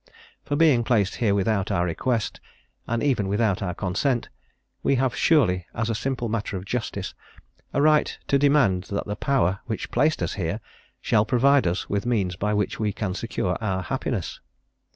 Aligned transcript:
For 0.41 0.55
being 0.55 0.83
placed 0.83 1.17
here 1.17 1.35
without 1.35 1.69
our 1.69 1.85
request, 1.85 2.39
and 2.87 3.03
even 3.03 3.27
without 3.27 3.61
our 3.61 3.75
consent, 3.75 4.29
we 4.81 4.95
have 4.95 5.15
surely, 5.15 5.67
as 5.75 5.91
a 5.91 5.93
simple 5.93 6.27
matter 6.27 6.57
of 6.57 6.65
justice, 6.65 7.13
a 7.71 7.83
right 7.83 8.17
to 8.27 8.39
demand 8.39 8.85
that 8.85 9.05
the 9.05 9.15
Power 9.15 9.59
which 9.67 9.91
placed 9.91 10.23
us 10.23 10.33
here 10.33 10.59
shall 11.01 11.23
provide 11.23 11.67
us 11.67 11.87
with 11.87 12.07
means 12.07 12.35
by 12.35 12.51
which 12.51 12.79
we 12.79 12.91
can 12.91 13.13
secure 13.13 13.55
our 13.61 13.83
happiness. 13.83 14.39